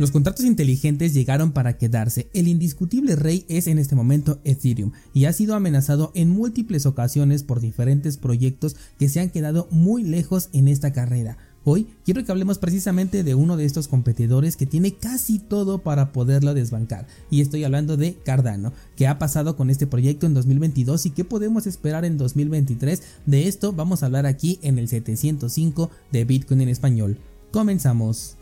Los 0.00 0.12
contratos 0.12 0.46
inteligentes 0.46 1.12
llegaron 1.12 1.52
para 1.52 1.76
quedarse. 1.76 2.30
El 2.32 2.48
indiscutible 2.48 3.16
rey 3.16 3.44
es 3.48 3.66
en 3.66 3.78
este 3.78 3.94
momento 3.94 4.40
Ethereum 4.44 4.92
y 5.12 5.26
ha 5.26 5.32
sido 5.34 5.54
amenazado 5.54 6.10
en 6.14 6.30
múltiples 6.30 6.86
ocasiones 6.86 7.42
por 7.42 7.60
diferentes 7.60 8.16
proyectos 8.16 8.76
que 8.98 9.10
se 9.10 9.20
han 9.20 9.28
quedado 9.28 9.68
muy 9.70 10.02
lejos 10.02 10.48
en 10.54 10.68
esta 10.68 10.94
carrera. 10.94 11.36
Hoy 11.64 11.86
quiero 12.06 12.24
que 12.24 12.32
hablemos 12.32 12.56
precisamente 12.56 13.22
de 13.22 13.34
uno 13.34 13.58
de 13.58 13.66
estos 13.66 13.88
competidores 13.88 14.56
que 14.56 14.64
tiene 14.64 14.94
casi 14.94 15.38
todo 15.38 15.82
para 15.82 16.12
poderlo 16.12 16.54
desbancar 16.54 17.06
y 17.28 17.42
estoy 17.42 17.64
hablando 17.64 17.98
de 17.98 18.14
Cardano, 18.14 18.72
que 18.96 19.06
ha 19.06 19.18
pasado 19.18 19.54
con 19.54 19.68
este 19.68 19.86
proyecto 19.86 20.24
en 20.24 20.32
2022 20.32 21.04
y 21.04 21.10
qué 21.10 21.24
podemos 21.24 21.66
esperar 21.66 22.06
en 22.06 22.16
2023. 22.16 23.02
De 23.26 23.48
esto 23.48 23.74
vamos 23.74 24.02
a 24.02 24.06
hablar 24.06 24.24
aquí 24.24 24.58
en 24.62 24.78
el 24.78 24.88
705 24.88 25.90
de 26.10 26.24
Bitcoin 26.24 26.62
en 26.62 26.70
español. 26.70 27.18
Comenzamos. 27.52 28.39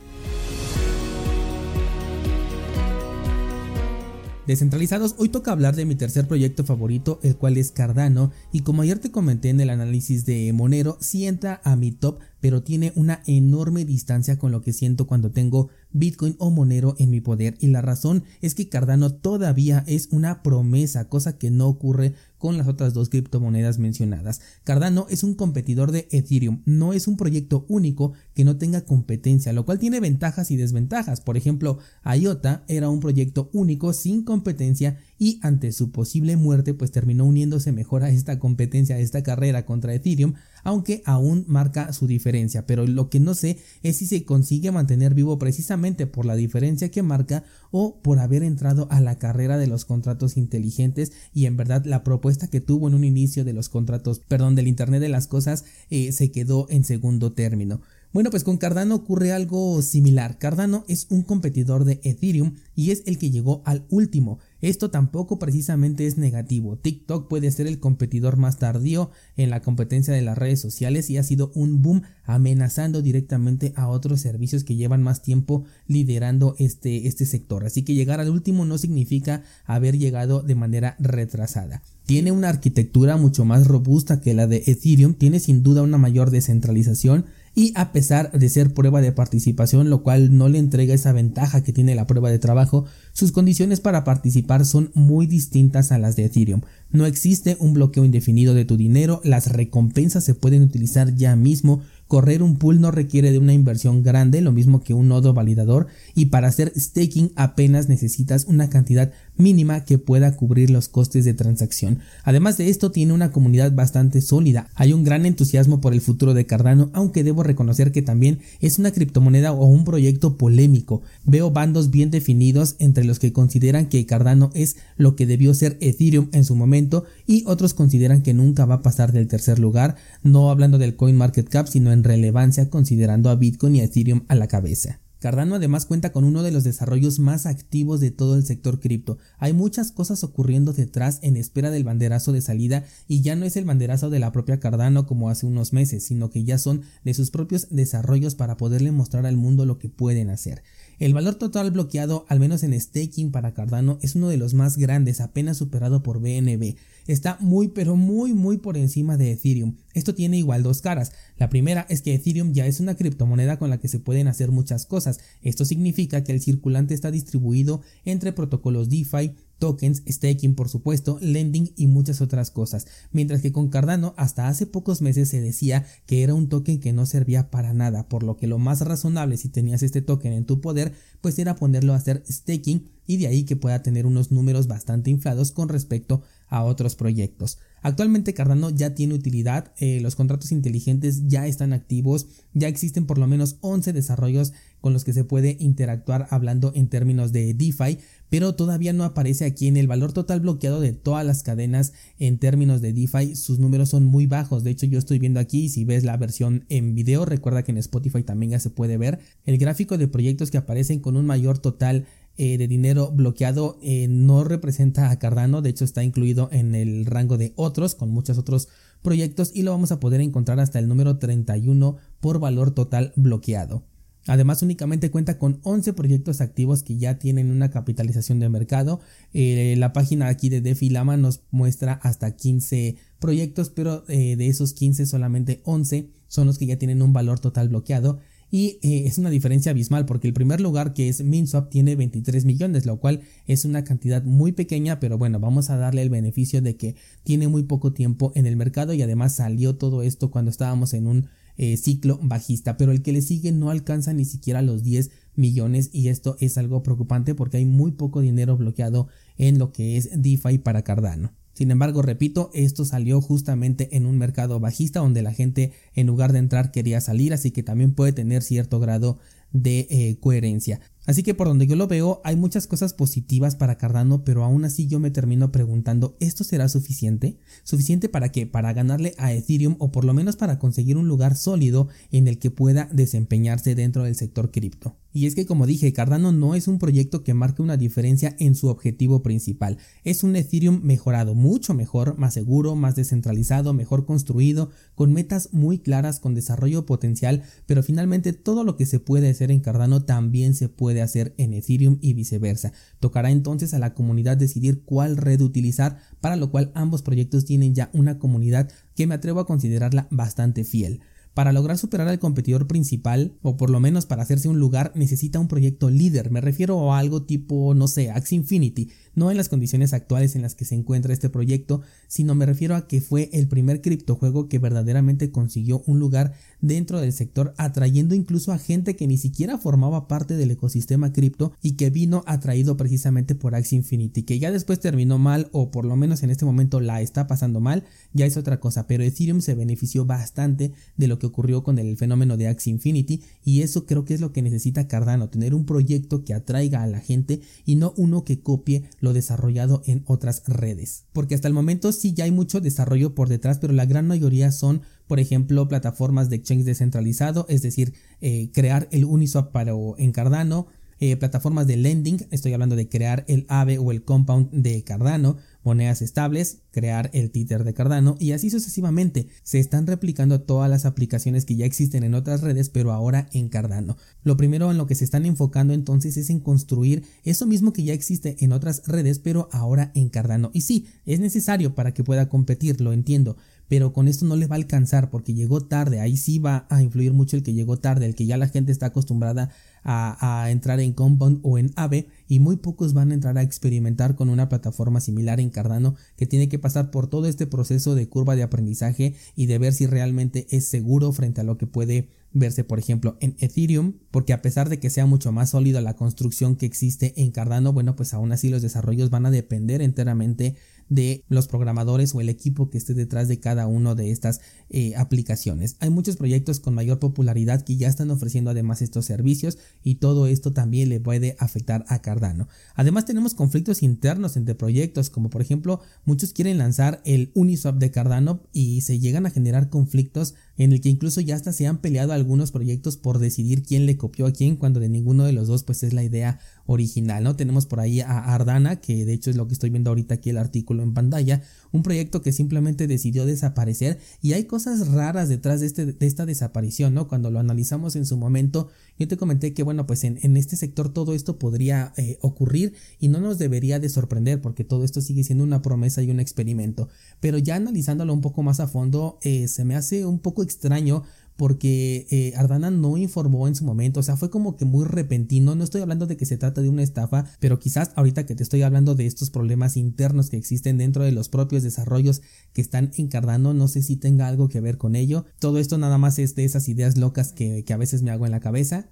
Descentralizados, 4.48 5.14
hoy 5.18 5.28
toca 5.28 5.52
hablar 5.52 5.76
de 5.76 5.84
mi 5.84 5.94
tercer 5.94 6.26
proyecto 6.26 6.64
favorito, 6.64 7.20
el 7.22 7.36
cual 7.36 7.58
es 7.58 7.70
Cardano, 7.70 8.32
y 8.50 8.60
como 8.60 8.80
ayer 8.80 8.98
te 8.98 9.10
comenté 9.10 9.50
en 9.50 9.60
el 9.60 9.68
análisis 9.68 10.24
de 10.24 10.50
Monero, 10.54 10.96
sí 11.02 11.26
entra 11.26 11.60
a 11.64 11.76
mi 11.76 11.92
top 11.92 12.20
pero 12.40 12.62
tiene 12.62 12.92
una 12.94 13.22
enorme 13.26 13.84
distancia 13.84 14.38
con 14.38 14.52
lo 14.52 14.62
que 14.62 14.72
siento 14.72 15.06
cuando 15.06 15.30
tengo 15.30 15.68
Bitcoin 15.92 16.36
o 16.38 16.50
Monero 16.50 16.94
en 16.98 17.10
mi 17.10 17.20
poder 17.20 17.56
y 17.60 17.68
la 17.68 17.82
razón 17.82 18.24
es 18.40 18.54
que 18.54 18.68
Cardano 18.68 19.12
todavía 19.12 19.84
es 19.86 20.08
una 20.12 20.42
promesa, 20.42 21.08
cosa 21.08 21.38
que 21.38 21.50
no 21.50 21.66
ocurre 21.66 22.14
con 22.38 22.56
las 22.56 22.68
otras 22.68 22.94
dos 22.94 23.08
criptomonedas 23.08 23.78
mencionadas. 23.78 24.40
Cardano 24.64 25.06
es 25.10 25.22
un 25.22 25.34
competidor 25.34 25.92
de 25.92 26.08
Ethereum, 26.10 26.62
no 26.64 26.92
es 26.92 27.06
un 27.08 27.16
proyecto 27.16 27.66
único 27.68 28.12
que 28.34 28.44
no 28.44 28.56
tenga 28.56 28.84
competencia, 28.84 29.52
lo 29.52 29.64
cual 29.64 29.78
tiene 29.78 30.00
ventajas 30.00 30.50
y 30.50 30.56
desventajas. 30.56 31.20
Por 31.20 31.36
ejemplo, 31.36 31.78
IOTA 32.04 32.64
era 32.68 32.88
un 32.88 33.00
proyecto 33.00 33.50
único 33.52 33.92
sin 33.92 34.24
competencia 34.24 34.98
y 35.18 35.40
ante 35.42 35.72
su 35.72 35.90
posible 35.90 36.36
muerte 36.36 36.74
pues 36.74 36.90
terminó 36.90 37.24
uniéndose 37.24 37.72
mejor 37.72 38.02
a 38.02 38.10
esta 38.10 38.38
competencia, 38.38 38.96
a 38.96 39.00
esta 39.00 39.22
carrera 39.22 39.66
contra 39.66 39.94
Ethereum, 39.94 40.34
aunque 40.64 41.02
aún 41.04 41.44
marca 41.48 41.92
su 41.92 42.06
diferencia, 42.06 42.66
pero 42.66 42.86
lo 42.86 43.10
que 43.10 43.20
no 43.20 43.34
sé 43.34 43.58
es 43.82 43.96
si 43.96 44.06
se 44.06 44.24
consigue 44.24 44.72
mantener 44.72 45.14
vivo 45.14 45.38
precisamente 45.38 46.06
por 46.06 46.24
la 46.24 46.36
diferencia 46.36 46.90
que 46.90 47.02
marca 47.02 47.44
o 47.70 48.00
por 48.00 48.18
haber 48.18 48.42
entrado 48.42 48.86
a 48.90 49.00
la 49.00 49.18
carrera 49.18 49.58
de 49.58 49.66
los 49.66 49.84
contratos 49.84 50.36
inteligentes 50.36 51.12
y 51.34 51.46
en 51.46 51.56
verdad 51.56 51.84
la 51.84 52.04
propuesta 52.04 52.48
que 52.48 52.60
tuvo 52.60 52.88
en 52.88 52.94
un 52.94 53.04
inicio 53.04 53.44
de 53.44 53.52
los 53.52 53.68
contratos, 53.68 54.20
perdón, 54.20 54.54
del 54.54 54.68
Internet 54.68 55.00
de 55.00 55.08
las 55.08 55.26
Cosas 55.26 55.64
eh, 55.90 56.12
se 56.12 56.30
quedó 56.30 56.66
en 56.70 56.84
segundo 56.84 57.32
término. 57.32 57.80
Bueno, 58.10 58.30
pues 58.30 58.42
con 58.42 58.56
Cardano 58.56 58.94
ocurre 58.94 59.32
algo 59.32 59.82
similar. 59.82 60.38
Cardano 60.38 60.84
es 60.88 61.06
un 61.10 61.22
competidor 61.22 61.84
de 61.84 62.00
Ethereum 62.02 62.54
y 62.74 62.90
es 62.90 63.02
el 63.04 63.18
que 63.18 63.30
llegó 63.30 63.60
al 63.66 63.84
último. 63.90 64.38
Esto 64.62 64.90
tampoco 64.90 65.38
precisamente 65.38 66.06
es 66.06 66.16
negativo. 66.16 66.78
TikTok 66.78 67.28
puede 67.28 67.50
ser 67.50 67.66
el 67.66 67.80
competidor 67.80 68.38
más 68.38 68.58
tardío 68.58 69.10
en 69.36 69.50
la 69.50 69.60
competencia 69.60 70.14
de 70.14 70.22
las 70.22 70.38
redes 70.38 70.58
sociales 70.58 71.10
y 71.10 71.18
ha 71.18 71.22
sido 71.22 71.52
un 71.54 71.82
boom 71.82 72.02
amenazando 72.24 73.02
directamente 73.02 73.74
a 73.76 73.88
otros 73.88 74.22
servicios 74.22 74.64
que 74.64 74.76
llevan 74.76 75.02
más 75.02 75.22
tiempo 75.22 75.64
liderando 75.86 76.56
este, 76.58 77.08
este 77.08 77.26
sector. 77.26 77.66
Así 77.66 77.82
que 77.82 77.94
llegar 77.94 78.20
al 78.20 78.30
último 78.30 78.64
no 78.64 78.78
significa 78.78 79.42
haber 79.66 79.98
llegado 79.98 80.42
de 80.42 80.54
manera 80.54 80.96
retrasada. 80.98 81.82
Tiene 82.06 82.32
una 82.32 82.48
arquitectura 82.48 83.18
mucho 83.18 83.44
más 83.44 83.66
robusta 83.66 84.22
que 84.22 84.32
la 84.32 84.46
de 84.46 84.62
Ethereum, 84.66 85.12
tiene 85.12 85.40
sin 85.40 85.62
duda 85.62 85.82
una 85.82 85.98
mayor 85.98 86.30
descentralización 86.30 87.26
y 87.58 87.72
a 87.74 87.90
pesar 87.90 88.30
de 88.30 88.48
ser 88.48 88.72
prueba 88.72 89.00
de 89.00 89.10
participación, 89.10 89.90
lo 89.90 90.04
cual 90.04 90.36
no 90.38 90.48
le 90.48 90.60
entrega 90.60 90.94
esa 90.94 91.10
ventaja 91.10 91.64
que 91.64 91.72
tiene 91.72 91.96
la 91.96 92.06
prueba 92.06 92.30
de 92.30 92.38
trabajo, 92.38 92.84
sus 93.12 93.32
condiciones 93.32 93.80
para 93.80 94.04
participar 94.04 94.64
son 94.64 94.92
muy 94.94 95.26
distintas 95.26 95.90
a 95.90 95.98
las 95.98 96.14
de 96.14 96.26
Ethereum. 96.26 96.60
No 96.92 97.04
existe 97.04 97.56
un 97.58 97.74
bloqueo 97.74 98.04
indefinido 98.04 98.54
de 98.54 98.64
tu 98.64 98.76
dinero, 98.76 99.20
las 99.24 99.50
recompensas 99.50 100.22
se 100.22 100.34
pueden 100.34 100.62
utilizar 100.62 101.16
ya 101.16 101.34
mismo, 101.34 101.82
Correr 102.08 102.42
un 102.42 102.56
pool 102.56 102.80
no 102.80 102.90
requiere 102.90 103.30
de 103.30 103.38
una 103.38 103.52
inversión 103.52 104.02
grande, 104.02 104.40
lo 104.40 104.50
mismo 104.50 104.82
que 104.82 104.94
un 104.94 105.08
nodo 105.08 105.34
validador, 105.34 105.88
y 106.14 106.26
para 106.26 106.48
hacer 106.48 106.72
staking 106.74 107.32
apenas 107.36 107.90
necesitas 107.90 108.46
una 108.46 108.70
cantidad 108.70 109.12
mínima 109.38 109.84
que 109.84 109.98
pueda 109.98 110.36
cubrir 110.36 110.70
los 110.70 110.88
costes 110.88 111.24
de 111.24 111.34
transacción. 111.34 112.00
Además 112.24 112.58
de 112.58 112.68
esto, 112.68 112.90
tiene 112.90 113.12
una 113.12 113.32
comunidad 113.32 113.72
bastante 113.72 114.20
sólida. 114.20 114.68
Hay 114.74 114.92
un 114.92 115.04
gran 115.04 115.26
entusiasmo 115.26 115.80
por 115.80 115.94
el 115.94 116.00
futuro 116.00 116.34
de 116.34 116.46
Cardano, 116.46 116.90
aunque 116.92 117.24
debo 117.24 117.42
reconocer 117.42 117.92
que 117.92 118.02
también 118.02 118.40
es 118.60 118.78
una 118.78 118.90
criptomoneda 118.90 119.52
o 119.52 119.66
un 119.66 119.84
proyecto 119.84 120.36
polémico. 120.36 121.02
Veo 121.24 121.50
bandos 121.50 121.90
bien 121.90 122.10
definidos 122.10 122.76
entre 122.78 123.04
los 123.04 123.18
que 123.18 123.32
consideran 123.32 123.88
que 123.88 124.06
Cardano 124.06 124.50
es 124.54 124.76
lo 124.96 125.16
que 125.16 125.26
debió 125.26 125.54
ser 125.54 125.78
Ethereum 125.80 126.28
en 126.32 126.44
su 126.44 126.54
momento 126.54 127.04
y 127.26 127.44
otros 127.46 127.74
consideran 127.74 128.22
que 128.22 128.34
nunca 128.34 128.64
va 128.64 128.76
a 128.76 128.82
pasar 128.82 129.12
del 129.12 129.28
tercer 129.28 129.58
lugar, 129.58 129.96
no 130.22 130.50
hablando 130.50 130.78
del 130.78 130.96
coin 130.96 131.16
market 131.16 131.48
cap, 131.48 131.66
sino 131.66 131.92
en 131.92 132.04
relevancia 132.04 132.68
considerando 132.68 133.30
a 133.30 133.36
Bitcoin 133.36 133.76
y 133.76 133.80
Ethereum 133.80 134.24
a 134.28 134.34
la 134.34 134.48
cabeza. 134.48 135.00
Cardano 135.20 135.56
además 135.56 135.84
cuenta 135.84 136.12
con 136.12 136.24
uno 136.24 136.42
de 136.42 136.52
los 136.52 136.64
desarrollos 136.64 137.18
más 137.18 137.46
activos 137.46 137.98
de 138.00 138.10
todo 138.10 138.36
el 138.36 138.44
sector 138.44 138.78
cripto. 138.78 139.18
Hay 139.38 139.52
muchas 139.52 139.90
cosas 139.90 140.22
ocurriendo 140.22 140.72
detrás 140.72 141.18
en 141.22 141.36
espera 141.36 141.70
del 141.70 141.84
banderazo 141.84 142.32
de 142.32 142.40
salida 142.40 142.84
y 143.08 143.20
ya 143.20 143.34
no 143.34 143.44
es 143.44 143.56
el 143.56 143.64
banderazo 143.64 144.10
de 144.10 144.20
la 144.20 144.30
propia 144.30 144.60
Cardano 144.60 145.06
como 145.06 145.28
hace 145.28 145.46
unos 145.46 145.72
meses, 145.72 146.04
sino 146.04 146.30
que 146.30 146.44
ya 146.44 146.58
son 146.58 146.82
de 147.04 147.14
sus 147.14 147.30
propios 147.30 147.66
desarrollos 147.70 148.36
para 148.36 148.56
poderle 148.56 148.92
mostrar 148.92 149.26
al 149.26 149.36
mundo 149.36 149.66
lo 149.66 149.78
que 149.78 149.88
pueden 149.88 150.30
hacer. 150.30 150.62
El 150.98 151.14
valor 151.14 151.36
total 151.36 151.70
bloqueado, 151.70 152.24
al 152.28 152.40
menos 152.40 152.62
en 152.62 152.78
staking 152.78 153.30
para 153.30 153.54
Cardano, 153.54 153.98
es 154.02 154.14
uno 154.16 154.28
de 154.28 154.36
los 154.36 154.54
más 154.54 154.76
grandes, 154.76 155.20
apenas 155.20 155.56
superado 155.56 156.02
por 156.02 156.20
BNB. 156.20 156.76
Está 157.08 157.38
muy 157.40 157.68
pero 157.68 157.96
muy 157.96 158.34
muy 158.34 158.58
por 158.58 158.76
encima 158.76 159.16
de 159.16 159.32
Ethereum. 159.32 159.76
Esto 159.94 160.14
tiene 160.14 160.36
igual 160.36 160.62
dos 160.62 160.82
caras. 160.82 161.10
La 161.38 161.48
primera 161.48 161.86
es 161.88 162.02
que 162.02 162.14
Ethereum 162.14 162.52
ya 162.52 162.66
es 162.66 162.80
una 162.80 162.96
criptomoneda 162.96 163.58
con 163.58 163.70
la 163.70 163.78
que 163.78 163.88
se 163.88 163.98
pueden 163.98 164.28
hacer 164.28 164.52
muchas 164.52 164.84
cosas. 164.84 165.18
Esto 165.42 165.64
significa 165.64 166.22
que 166.22 166.32
el 166.32 166.42
circulante 166.42 166.92
está 166.92 167.10
distribuido 167.10 167.80
entre 168.04 168.32
protocolos 168.32 168.90
DeFi, 168.90 169.32
tokens, 169.58 170.02
staking 170.06 170.54
por 170.54 170.68
supuesto, 170.68 171.18
lending 171.20 171.72
y 171.76 171.86
muchas 171.86 172.20
otras 172.20 172.50
cosas. 172.50 172.86
Mientras 173.10 173.40
que 173.40 173.52
con 173.52 173.70
Cardano 173.70 174.12
hasta 174.18 174.46
hace 174.48 174.66
pocos 174.66 175.00
meses 175.00 175.30
se 175.30 175.40
decía 175.40 175.86
que 176.06 176.22
era 176.22 176.34
un 176.34 176.50
token 176.50 176.78
que 176.78 176.92
no 176.92 177.06
servía 177.06 177.50
para 177.50 177.72
nada, 177.72 178.06
por 178.08 178.22
lo 178.22 178.36
que 178.36 178.46
lo 178.46 178.58
más 178.58 178.82
razonable 178.82 179.38
si 179.38 179.48
tenías 179.48 179.82
este 179.82 180.02
token 180.02 180.34
en 180.34 180.44
tu 180.44 180.60
poder 180.60 180.92
pues 181.20 181.38
era 181.38 181.56
ponerlo 181.56 181.94
a 181.94 181.96
hacer 181.96 182.22
staking 182.30 182.88
y 183.06 183.16
de 183.16 183.26
ahí 183.26 183.44
que 183.44 183.56
pueda 183.56 183.82
tener 183.82 184.06
unos 184.06 184.30
números 184.30 184.66
bastante 184.66 185.10
inflados 185.10 185.50
con 185.50 185.68
respecto 185.68 186.22
a 186.48 186.64
otros 186.64 186.96
proyectos. 186.96 187.58
Actualmente 187.80 188.34
Cardano 188.34 188.70
ya 188.70 188.94
tiene 188.94 189.14
utilidad, 189.14 189.72
eh, 189.78 190.00
los 190.00 190.16
contratos 190.16 190.50
inteligentes 190.50 191.28
ya 191.28 191.46
están 191.46 191.72
activos, 191.72 192.26
ya 192.52 192.66
existen 192.66 193.06
por 193.06 193.18
lo 193.18 193.26
menos 193.26 193.56
11 193.60 193.92
desarrollos 193.92 194.52
con 194.80 194.92
los 194.92 195.04
que 195.04 195.12
se 195.12 195.24
puede 195.24 195.56
interactuar 195.60 196.26
hablando 196.30 196.72
en 196.74 196.88
términos 196.88 197.32
de 197.32 197.54
DeFi, 197.54 197.98
pero 198.28 198.54
todavía 198.54 198.92
no 198.92 199.04
aparece 199.04 199.44
aquí 199.44 199.66
en 199.66 199.76
el 199.76 199.86
valor 199.86 200.12
total 200.12 200.40
bloqueado 200.40 200.80
de 200.80 200.92
todas 200.92 201.24
las 201.24 201.42
cadenas 201.42 201.92
en 202.18 202.38
términos 202.38 202.80
de 202.80 202.92
DeFi, 202.92 203.36
sus 203.36 203.58
números 203.58 203.90
son 203.90 204.04
muy 204.04 204.26
bajos, 204.26 204.64
de 204.64 204.70
hecho 204.70 204.86
yo 204.86 204.98
estoy 204.98 205.18
viendo 205.18 205.40
aquí, 205.40 205.68
si 205.68 205.84
ves 205.84 206.04
la 206.04 206.16
versión 206.16 206.64
en 206.68 206.94
video, 206.94 207.24
recuerda 207.24 207.62
que 207.62 207.72
en 207.72 207.78
Spotify 207.78 208.22
también 208.22 208.50
ya 208.52 208.60
se 208.60 208.70
puede 208.70 208.98
ver. 208.98 209.20
El 209.44 209.58
gráfico 209.58 209.98
de 209.98 210.08
proyectos 210.08 210.50
que 210.50 210.58
aparecen 210.58 211.00
con 211.00 211.16
un 211.16 211.26
mayor 211.26 211.58
total 211.58 212.06
eh, 212.40 212.56
de 212.56 212.68
dinero 212.68 213.10
bloqueado 213.10 213.80
eh, 213.82 214.06
no 214.08 214.44
representa 214.44 215.10
a 215.10 215.18
Cardano, 215.18 215.60
de 215.60 215.70
hecho 215.70 215.84
está 215.84 216.04
incluido 216.04 216.48
en 216.52 216.76
el 216.76 217.04
rango 217.04 217.36
de 217.36 217.52
otros, 217.56 217.96
con 217.96 218.10
muchos 218.10 218.38
otros 218.38 218.68
proyectos 219.02 219.50
y 219.52 219.62
lo 219.62 219.72
vamos 219.72 219.90
a 219.90 219.98
poder 219.98 220.20
encontrar 220.20 220.60
hasta 220.60 220.78
el 220.78 220.86
número 220.86 221.18
31 221.18 221.96
por 222.20 222.38
valor 222.38 222.70
total 222.70 223.12
bloqueado. 223.16 223.82
Además 224.28 224.62
únicamente 224.62 225.10
cuenta 225.10 225.36
con 225.36 225.58
11 225.64 225.94
proyectos 225.94 226.40
activos 226.40 226.84
que 226.84 226.96
ya 226.96 227.18
tienen 227.18 227.50
una 227.50 227.72
capitalización 227.72 228.38
de 228.38 228.48
mercado. 228.48 229.00
Eh, 229.34 229.74
la 229.76 229.92
página 229.92 230.28
aquí 230.28 230.48
de 230.48 230.60
DeFi 230.60 230.90
nos 230.90 231.40
muestra 231.50 231.94
hasta 232.04 232.36
15 232.36 232.98
proyectos, 233.18 233.70
pero 233.70 234.02
de 234.02 234.46
esos 234.46 234.74
15 234.74 235.06
solamente 235.06 235.60
11 235.64 236.10
son 236.28 236.46
los 236.46 236.56
que 236.56 236.66
ya 236.66 236.78
tienen 236.78 237.02
un 237.02 237.12
valor 237.12 237.40
total 237.40 237.68
bloqueado 237.68 238.20
y 238.50 238.78
eh, 238.82 239.04
es 239.06 239.18
una 239.18 239.30
diferencia 239.30 239.70
abismal 239.70 240.06
porque 240.06 240.26
el 240.26 240.34
primer 240.34 240.60
lugar 240.60 240.94
que 240.94 241.08
es 241.08 241.22
MinSwap 241.22 241.70
tiene 241.70 241.96
23 241.96 242.44
millones, 242.44 242.86
lo 242.86 242.98
cual 242.98 243.20
es 243.46 243.64
una 243.64 243.84
cantidad 243.84 244.22
muy 244.22 244.52
pequeña, 244.52 245.00
pero 245.00 245.18
bueno, 245.18 245.38
vamos 245.38 245.70
a 245.70 245.76
darle 245.76 246.02
el 246.02 246.10
beneficio 246.10 246.62
de 246.62 246.76
que 246.76 246.96
tiene 247.24 247.48
muy 247.48 247.64
poco 247.64 247.92
tiempo 247.92 248.32
en 248.34 248.46
el 248.46 248.56
mercado 248.56 248.94
y 248.94 249.02
además 249.02 249.34
salió 249.34 249.76
todo 249.76 250.02
esto 250.02 250.30
cuando 250.30 250.50
estábamos 250.50 250.94
en 250.94 251.06
un 251.06 251.28
eh, 251.56 251.76
ciclo 251.76 252.20
bajista, 252.22 252.76
pero 252.76 252.92
el 252.92 253.02
que 253.02 253.12
le 253.12 253.20
sigue 253.20 253.52
no 253.52 253.70
alcanza 253.70 254.12
ni 254.12 254.24
siquiera 254.24 254.62
los 254.62 254.84
10 254.84 255.10
millones 255.34 255.90
y 255.92 256.08
esto 256.08 256.36
es 256.40 256.56
algo 256.56 256.82
preocupante 256.82 257.34
porque 257.34 257.58
hay 257.58 257.64
muy 257.64 257.92
poco 257.92 258.20
dinero 258.20 258.56
bloqueado 258.56 259.08
en 259.36 259.58
lo 259.58 259.72
que 259.72 259.96
es 259.96 260.10
DeFi 260.22 260.58
para 260.58 260.82
Cardano. 260.82 261.32
Sin 261.58 261.72
embargo, 261.72 262.02
repito, 262.02 262.50
esto 262.54 262.84
salió 262.84 263.20
justamente 263.20 263.96
en 263.96 264.06
un 264.06 264.16
mercado 264.16 264.60
bajista 264.60 265.00
donde 265.00 265.22
la 265.22 265.32
gente 265.32 265.72
en 265.92 266.06
lugar 266.06 266.32
de 266.32 266.38
entrar 266.38 266.70
quería 266.70 267.00
salir, 267.00 267.34
así 267.34 267.50
que 267.50 267.64
también 267.64 267.94
puede 267.94 268.12
tener 268.12 268.44
cierto 268.44 268.78
grado 268.78 269.18
de 269.50 269.88
eh, 269.90 270.18
coherencia. 270.20 270.78
Así 271.04 271.24
que 271.24 271.34
por 271.34 271.48
donde 271.48 271.66
yo 271.66 271.74
lo 271.74 271.88
veo 271.88 272.20
hay 272.22 272.36
muchas 272.36 272.68
cosas 272.68 272.92
positivas 272.94 273.56
para 273.56 273.76
Cardano, 273.76 274.22
pero 274.22 274.44
aún 274.44 274.64
así 274.64 274.86
yo 274.86 275.00
me 275.00 275.10
termino 275.10 275.50
preguntando, 275.50 276.16
¿esto 276.20 276.44
será 276.44 276.68
suficiente? 276.68 277.40
¿Suficiente 277.64 278.08
para 278.08 278.30
qué? 278.30 278.46
Para 278.46 278.72
ganarle 278.72 279.14
a 279.18 279.32
Ethereum 279.32 279.74
o 279.80 279.90
por 279.90 280.04
lo 280.04 280.14
menos 280.14 280.36
para 280.36 280.60
conseguir 280.60 280.96
un 280.96 281.08
lugar 281.08 281.34
sólido 281.34 281.88
en 282.12 282.28
el 282.28 282.38
que 282.38 282.52
pueda 282.52 282.88
desempeñarse 282.92 283.74
dentro 283.74 284.04
del 284.04 284.14
sector 284.14 284.52
cripto. 284.52 284.96
Y 285.12 285.26
es 285.26 285.34
que 285.34 285.46
como 285.46 285.66
dije, 285.66 285.92
Cardano 285.92 286.32
no 286.32 286.54
es 286.54 286.68
un 286.68 286.78
proyecto 286.78 287.24
que 287.24 287.34
marque 287.34 287.62
una 287.62 287.76
diferencia 287.76 288.36
en 288.38 288.54
su 288.54 288.68
objetivo 288.68 289.22
principal. 289.22 289.78
Es 290.04 290.22
un 290.22 290.36
Ethereum 290.36 290.80
mejorado, 290.82 291.34
mucho 291.34 291.72
mejor, 291.74 292.18
más 292.18 292.34
seguro, 292.34 292.74
más 292.74 292.94
descentralizado, 292.94 293.72
mejor 293.72 294.04
construido, 294.04 294.70
con 294.94 295.12
metas 295.12 295.48
muy 295.52 295.78
claras, 295.78 296.20
con 296.20 296.34
desarrollo 296.34 296.84
potencial, 296.84 297.42
pero 297.66 297.82
finalmente 297.82 298.32
todo 298.32 298.64
lo 298.64 298.76
que 298.76 298.86
se 298.86 299.00
puede 299.00 299.30
hacer 299.30 299.50
en 299.50 299.60
Cardano 299.60 300.04
también 300.04 300.54
se 300.54 300.68
puede 300.68 301.00
hacer 301.00 301.34
en 301.38 301.54
Ethereum 301.54 301.98
y 302.00 302.12
viceversa. 302.12 302.72
Tocará 303.00 303.30
entonces 303.30 303.74
a 303.74 303.78
la 303.78 303.94
comunidad 303.94 304.36
decidir 304.36 304.82
cuál 304.84 305.16
red 305.16 305.40
utilizar, 305.40 305.98
para 306.20 306.36
lo 306.36 306.50
cual 306.50 306.70
ambos 306.74 307.02
proyectos 307.02 307.44
tienen 307.44 307.74
ya 307.74 307.90
una 307.92 308.18
comunidad 308.18 308.70
que 308.94 309.06
me 309.06 309.14
atrevo 309.14 309.40
a 309.40 309.46
considerarla 309.46 310.06
bastante 310.10 310.64
fiel. 310.64 311.00
Para 311.38 311.52
lograr 311.52 311.78
superar 311.78 312.08
al 312.08 312.18
competidor 312.18 312.66
principal, 312.66 313.38
o 313.42 313.56
por 313.56 313.70
lo 313.70 313.78
menos 313.78 314.06
para 314.06 314.22
hacerse 314.22 314.48
un 314.48 314.58
lugar, 314.58 314.90
necesita 314.96 315.38
un 315.38 315.46
proyecto 315.46 315.88
líder. 315.88 316.32
Me 316.32 316.40
refiero 316.40 316.92
a 316.92 316.98
algo 316.98 317.22
tipo, 317.22 317.74
no 317.74 317.86
sé, 317.86 318.10
Axie 318.10 318.34
Infinity, 318.38 318.90
no 319.18 319.30
en 319.30 319.36
las 319.36 319.48
condiciones 319.48 319.92
actuales 319.92 320.36
en 320.36 320.42
las 320.42 320.54
que 320.54 320.64
se 320.64 320.74
encuentra 320.74 321.12
este 321.12 321.28
proyecto, 321.28 321.82
sino 322.06 322.34
me 322.34 322.46
refiero 322.46 322.76
a 322.76 322.86
que 322.86 323.00
fue 323.00 323.28
el 323.32 323.48
primer 323.48 323.80
criptojuego 323.80 324.48
que 324.48 324.58
verdaderamente 324.58 325.30
consiguió 325.30 325.82
un 325.86 325.98
lugar 325.98 326.34
dentro 326.60 327.00
del 327.00 327.12
sector, 327.12 327.54
atrayendo 327.58 328.14
incluso 328.14 328.52
a 328.52 328.58
gente 328.58 328.96
que 328.96 329.06
ni 329.06 329.18
siquiera 329.18 329.58
formaba 329.58 330.08
parte 330.08 330.36
del 330.36 330.52
ecosistema 330.52 331.12
cripto 331.12 331.52
y 331.62 331.72
que 331.72 331.90
vino 331.90 332.22
atraído 332.26 332.76
precisamente 332.76 333.34
por 333.34 333.54
Axie 333.54 333.76
Infinity, 333.76 334.22
que 334.22 334.38
ya 334.38 334.50
después 334.50 334.80
terminó 334.80 335.18
mal 335.18 335.48
o 335.52 335.70
por 335.70 335.84
lo 335.84 335.96
menos 335.96 336.22
en 336.22 336.30
este 336.30 336.44
momento 336.44 336.80
la 336.80 337.00
está 337.00 337.26
pasando 337.26 337.60
mal, 337.60 337.84
ya 338.12 338.26
es 338.26 338.36
otra 338.36 338.60
cosa, 338.60 338.86
pero 338.86 339.02
Ethereum 339.02 339.40
se 339.40 339.54
benefició 339.54 340.04
bastante 340.04 340.72
de 340.96 341.06
lo 341.08 341.18
que 341.18 341.26
ocurrió 341.26 341.62
con 341.62 341.78
el 341.78 341.96
fenómeno 341.96 342.36
de 342.36 342.48
Axie 342.48 342.72
Infinity 342.72 343.22
y 343.44 343.62
eso 343.62 343.86
creo 343.86 344.04
que 344.04 344.14
es 344.14 344.20
lo 344.20 344.32
que 344.32 344.42
necesita 344.42 344.88
Cardano, 344.88 345.28
tener 345.28 345.54
un 345.54 345.64
proyecto 345.64 346.24
que 346.24 346.34
atraiga 346.34 346.82
a 346.82 346.86
la 346.86 347.00
gente 347.00 347.40
y 347.64 347.76
no 347.76 347.92
uno 347.96 348.24
que 348.24 348.40
copie 348.40 348.84
desarrollado 349.12 349.82
en 349.86 350.02
otras 350.06 350.42
redes, 350.46 351.04
porque 351.12 351.34
hasta 351.34 351.48
el 351.48 351.54
momento 351.54 351.92
sí 351.92 352.14
ya 352.14 352.24
hay 352.24 352.30
mucho 352.30 352.60
desarrollo 352.60 353.14
por 353.14 353.28
detrás, 353.28 353.58
pero 353.58 353.72
la 353.72 353.86
gran 353.86 354.06
mayoría 354.06 354.52
son 354.52 354.82
por 355.08 355.18
ejemplo, 355.18 355.66
plataformas 355.66 356.28
de 356.28 356.36
exchange 356.36 356.64
descentralizado, 356.64 357.46
es 357.48 357.62
decir, 357.62 357.94
eh, 358.20 358.50
crear 358.52 358.88
el 358.92 359.06
Uniswap 359.06 359.50
para 359.50 359.72
en 359.96 360.12
Cardano, 360.12 360.66
eh, 361.00 361.16
plataformas 361.16 361.66
de 361.66 361.76
lending, 361.76 362.26
estoy 362.30 362.52
hablando 362.52 362.74
de 362.74 362.88
crear 362.88 363.24
el 363.28 363.46
AVE 363.48 363.78
o 363.78 363.92
el 363.92 364.02
compound 364.02 364.50
de 364.50 364.82
Cardano, 364.82 365.36
monedas 365.62 366.02
estables, 366.02 366.58
crear 366.70 367.10
el 367.12 367.30
títer 367.30 367.62
de 367.62 367.74
Cardano 367.74 368.16
y 368.18 368.32
así 368.32 368.50
sucesivamente. 368.50 369.28
Se 369.42 369.60
están 369.60 369.86
replicando 369.86 370.40
todas 370.40 370.68
las 370.68 370.86
aplicaciones 370.86 371.44
que 371.44 371.56
ya 371.56 371.66
existen 371.66 372.04
en 372.04 372.14
otras 372.14 372.40
redes, 372.40 372.68
pero 372.68 372.92
ahora 372.92 373.28
en 373.32 373.48
Cardano. 373.48 373.96
Lo 374.24 374.36
primero 374.36 374.70
en 374.70 374.78
lo 374.78 374.86
que 374.86 374.94
se 374.94 375.04
están 375.04 375.26
enfocando 375.26 375.72
entonces 375.72 376.16
es 376.16 376.30
en 376.30 376.40
construir 376.40 377.04
eso 377.22 377.46
mismo 377.46 377.72
que 377.72 377.84
ya 377.84 377.92
existe 377.92 378.36
en 378.40 378.52
otras 378.52 378.82
redes, 378.86 379.18
pero 379.18 379.48
ahora 379.52 379.92
en 379.94 380.08
Cardano. 380.08 380.50
Y 380.52 380.62
sí, 380.62 380.86
es 381.06 381.20
necesario 381.20 381.74
para 381.74 381.94
que 381.94 382.04
pueda 382.04 382.28
competir, 382.28 382.80
lo 382.80 382.92
entiendo, 382.92 383.36
pero 383.68 383.92
con 383.92 384.08
esto 384.08 384.24
no 384.24 384.36
le 384.36 384.46
va 384.46 384.56
a 384.56 384.58
alcanzar 384.58 385.10
porque 385.10 385.34
llegó 385.34 385.60
tarde, 385.60 386.00
ahí 386.00 386.16
sí 386.16 386.38
va 386.38 386.66
a 386.70 386.82
influir 386.82 387.12
mucho 387.12 387.36
el 387.36 387.42
que 387.42 387.52
llegó 387.52 387.78
tarde, 387.78 388.06
el 388.06 388.14
que 388.14 388.26
ya 388.26 388.36
la 388.36 388.48
gente 388.48 388.72
está 388.72 388.86
acostumbrada 388.86 389.50
a, 389.90 390.50
entrar 390.50 390.80
en 390.80 390.92
Compound 390.92 391.40
o 391.42 391.56
en 391.56 391.72
AVE 391.76 392.08
y 392.28 392.40
muy 392.40 392.56
pocos 392.56 392.92
van 392.92 393.10
a 393.10 393.14
entrar 393.14 393.38
a 393.38 393.42
experimentar 393.42 394.16
con 394.16 394.28
una 394.28 394.48
plataforma 394.48 395.00
similar 395.00 395.40
en 395.40 395.48
Cardano 395.48 395.94
que 396.16 396.26
tiene 396.26 396.50
que 396.50 396.58
pasar 396.58 396.90
por 396.90 397.08
todo 397.08 397.26
este 397.26 397.46
proceso 397.46 397.94
de 397.94 398.06
curva 398.06 398.36
de 398.36 398.42
aprendizaje 398.42 399.14
y 399.34 399.46
de 399.46 399.58
ver 399.58 399.72
si 399.72 399.86
realmente 399.86 400.46
es 400.50 400.66
seguro 400.66 401.10
frente 401.12 401.40
a 401.40 401.44
lo 401.44 401.56
que 401.56 401.66
puede 401.66 402.10
verse 402.32 402.64
por 402.64 402.78
ejemplo 402.78 403.16
en 403.20 403.36
Ethereum 403.38 403.94
porque 404.10 404.34
a 404.34 404.42
pesar 404.42 404.68
de 404.68 404.78
que 404.78 404.90
sea 404.90 405.06
mucho 405.06 405.32
más 405.32 405.50
sólida 405.50 405.80
la 405.80 405.96
construcción 405.96 406.56
que 406.56 406.66
existe 406.66 407.14
en 407.16 407.30
Cardano 407.30 407.72
bueno 407.72 407.96
pues 407.96 408.12
aún 408.12 408.32
así 408.32 408.50
los 408.50 408.60
desarrollos 408.60 409.08
van 409.08 409.24
a 409.24 409.30
depender 409.30 409.80
enteramente 409.80 410.56
de 410.88 411.24
los 411.28 411.48
programadores 411.48 412.14
o 412.14 412.20
el 412.20 412.28
equipo 412.28 412.70
que 412.70 412.78
esté 412.78 412.94
detrás 412.94 413.28
de 413.28 413.40
cada 413.40 413.66
una 413.66 413.94
de 413.94 414.10
estas 414.10 414.40
eh, 414.70 414.94
aplicaciones. 414.96 415.76
Hay 415.80 415.90
muchos 415.90 416.16
proyectos 416.16 416.60
con 416.60 416.74
mayor 416.74 416.98
popularidad 416.98 417.62
que 417.62 417.76
ya 417.76 417.88
están 417.88 418.10
ofreciendo 418.10 418.50
además 418.50 418.82
estos 418.82 419.04
servicios 419.04 419.58
y 419.82 419.96
todo 419.96 420.26
esto 420.26 420.52
también 420.52 420.88
le 420.88 421.00
puede 421.00 421.36
afectar 421.38 421.84
a 421.88 422.00
Cardano. 422.00 422.48
Además 422.74 423.04
tenemos 423.04 423.34
conflictos 423.34 423.82
internos 423.82 424.36
entre 424.36 424.54
proyectos 424.54 425.10
como 425.10 425.30
por 425.30 425.42
ejemplo 425.42 425.80
muchos 426.04 426.32
quieren 426.32 426.58
lanzar 426.58 427.00
el 427.04 427.30
Uniswap 427.34 427.76
de 427.76 427.90
Cardano 427.90 428.40
y 428.52 428.80
se 428.82 428.98
llegan 428.98 429.26
a 429.26 429.30
generar 429.30 429.68
conflictos 429.68 430.34
en 430.58 430.72
el 430.72 430.80
que 430.80 430.88
incluso 430.88 431.20
ya 431.20 431.36
hasta 431.36 431.52
se 431.52 431.66
han 431.66 431.78
peleado 431.78 432.12
algunos 432.12 432.50
proyectos 432.50 432.96
por 432.96 433.18
decidir 433.18 433.62
quién 433.62 433.86
le 433.86 433.96
copió 433.96 434.26
a 434.26 434.32
quién 434.32 434.56
cuando 434.56 434.80
de 434.80 434.88
ninguno 434.88 435.24
de 435.24 435.32
los 435.32 435.46
dos 435.46 435.62
pues 435.62 435.84
es 435.84 435.92
la 435.92 436.02
idea 436.02 436.40
original, 436.66 437.22
¿no? 437.24 437.36
Tenemos 437.36 437.64
por 437.64 437.80
ahí 437.80 438.00
a 438.00 438.34
Ardana, 438.34 438.76
que 438.80 439.04
de 439.06 439.14
hecho 439.14 439.30
es 439.30 439.36
lo 439.36 439.46
que 439.46 439.54
estoy 439.54 439.70
viendo 439.70 439.90
ahorita 439.90 440.16
aquí 440.16 440.30
el 440.30 440.36
artículo 440.36 440.82
en 440.82 440.94
pantalla, 440.94 441.42
un 441.72 441.82
proyecto 441.82 442.22
que 442.22 442.32
simplemente 442.32 442.86
decidió 442.86 443.26
desaparecer 443.26 443.98
y 444.22 444.32
hay 444.32 444.44
cosas 444.44 444.88
raras 444.88 445.28
detrás 445.28 445.60
de, 445.60 445.66
este, 445.66 445.86
de 445.86 446.06
esta 446.06 446.26
desaparición, 446.26 446.94
¿no? 446.94 447.08
Cuando 447.08 447.30
lo 447.30 447.38
analizamos 447.38 447.96
en 447.96 448.06
su 448.06 448.16
momento, 448.16 448.68
yo 448.98 449.06
te 449.06 449.16
comenté 449.16 449.54
que, 449.54 449.62
bueno, 449.62 449.86
pues 449.86 450.04
en, 450.04 450.36
este 450.36 450.56
sector 450.56 450.92
todo 450.92 451.14
esto 451.14 451.38
podría 451.38 451.92
eh, 451.96 452.18
ocurrir 452.20 452.74
y 452.98 453.08
no 453.08 453.20
nos 453.20 453.38
debería 453.38 453.78
de 453.78 453.88
sorprender 453.88 454.40
porque 454.40 454.64
todo 454.64 454.84
esto 454.84 455.00
sigue 455.00 455.24
siendo 455.24 455.44
una 455.44 455.62
promesa 455.62 456.02
y 456.02 456.10
un 456.10 456.20
experimento, 456.20 456.88
pero 457.20 457.38
ya 457.38 457.56
analizándolo 457.56 458.12
un 458.12 458.20
poco 458.20 458.42
más 458.42 458.60
a 458.60 458.68
fondo, 458.68 459.18
eh, 459.22 459.48
se 459.48 459.64
me 459.64 459.76
hace 459.76 460.04
un 460.04 460.18
poco 460.18 460.42
extraño 460.42 461.04
porque 461.38 462.08
eh, 462.10 462.32
Ardana 462.36 462.72
no 462.72 462.96
informó 462.96 463.46
en 463.46 463.54
su 463.54 463.64
momento, 463.64 464.00
o 464.00 464.02
sea, 464.02 464.16
fue 464.16 464.28
como 464.28 464.56
que 464.56 464.64
muy 464.64 464.84
repentino, 464.84 465.54
no 465.54 465.62
estoy 465.62 465.80
hablando 465.80 466.08
de 466.08 466.16
que 466.16 466.26
se 466.26 466.36
trata 466.36 466.62
de 466.62 466.68
una 466.68 466.82
estafa, 466.82 467.26
pero 467.38 467.60
quizás 467.60 467.92
ahorita 467.94 468.26
que 468.26 468.34
te 468.34 468.42
estoy 468.42 468.62
hablando 468.62 468.96
de 468.96 469.06
estos 469.06 469.30
problemas 469.30 469.76
internos 469.76 470.30
que 470.30 470.36
existen 470.36 470.78
dentro 470.78 471.04
de 471.04 471.12
los 471.12 471.28
propios 471.28 471.62
desarrollos 471.62 472.22
que 472.52 472.60
están 472.60 472.90
en 472.96 473.06
Cardano, 473.06 473.54
no 473.54 473.68
sé 473.68 473.82
si 473.82 473.94
tenga 473.94 474.26
algo 474.26 474.48
que 474.48 474.60
ver 474.60 474.78
con 474.78 474.96
ello, 474.96 475.26
todo 475.38 475.58
esto 475.58 475.78
nada 475.78 475.96
más 475.96 476.18
es 476.18 476.34
de 476.34 476.44
esas 476.44 476.68
ideas 476.68 476.98
locas 476.98 477.32
que, 477.32 477.64
que 477.64 477.72
a 477.72 477.76
veces 477.78 478.02
me 478.02 478.10
hago 478.10 478.26
en 478.26 478.32
la 478.32 478.40
cabeza, 478.40 478.90